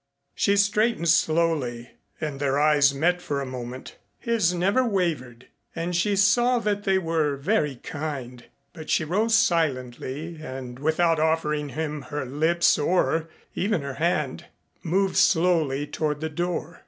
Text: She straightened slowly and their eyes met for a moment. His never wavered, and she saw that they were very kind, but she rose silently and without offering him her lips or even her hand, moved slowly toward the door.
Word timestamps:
She 0.33 0.57
straightened 0.57 1.09
slowly 1.09 1.91
and 2.19 2.39
their 2.39 2.59
eyes 2.59 2.91
met 2.91 3.21
for 3.21 3.39
a 3.39 3.45
moment. 3.45 3.97
His 4.17 4.51
never 4.51 4.83
wavered, 4.83 5.45
and 5.75 5.95
she 5.95 6.15
saw 6.15 6.57
that 6.57 6.85
they 6.85 6.97
were 6.97 7.35
very 7.37 7.75
kind, 7.75 8.43
but 8.73 8.89
she 8.89 9.05
rose 9.05 9.35
silently 9.35 10.39
and 10.41 10.79
without 10.79 11.19
offering 11.19 11.69
him 11.69 12.01
her 12.09 12.25
lips 12.25 12.79
or 12.79 13.29
even 13.53 13.83
her 13.83 13.93
hand, 14.01 14.45
moved 14.81 15.17
slowly 15.17 15.85
toward 15.85 16.19
the 16.19 16.29
door. 16.29 16.79